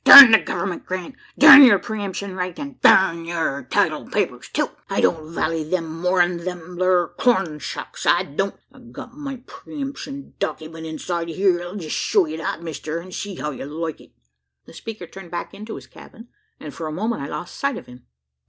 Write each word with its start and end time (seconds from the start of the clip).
Durn 0.03 0.31
the 0.31 0.39
government 0.39 0.83
grant! 0.83 1.13
durn 1.37 1.63
your 1.63 1.77
pre 1.77 2.01
emption 2.01 2.33
right! 2.35 2.57
an' 2.57 2.79
durn 2.81 3.23
yur 3.23 3.67
title 3.69 4.07
papers 4.07 4.49
too! 4.51 4.69
I 4.89 4.99
don't 4.99 5.31
valley 5.31 5.63
them 5.63 6.01
more'n 6.01 6.37
them 6.37 6.77
thur 6.79 7.09
corn 7.19 7.59
shucks 7.59 8.07
I 8.07 8.23
don't. 8.23 8.59
I've 8.73 8.91
got 8.91 9.13
my 9.15 9.43
pre 9.45 9.79
emption 9.79 10.33
dokyment 10.39 10.87
inside 10.87 11.29
hyur. 11.29 11.61
I'll 11.61 11.75
jest 11.75 11.95
shew 11.97 12.25
ye 12.25 12.37
that, 12.37 12.63
mister; 12.63 12.99
an' 12.99 13.11
see 13.11 13.35
how 13.35 13.51
ye'll 13.51 13.79
like 13.79 14.01
it." 14.01 14.11
The 14.65 14.73
speaker 14.73 15.05
turned 15.05 15.29
back 15.29 15.53
into 15.53 15.75
his 15.75 15.85
cabin, 15.85 16.29
and 16.59 16.73
for 16.73 16.87
a 16.87 16.91
moment 16.91 17.21
I 17.21 17.27
lost 17.27 17.55
sight 17.55 17.77
of 17.77 17.85
him. 17.85 18.07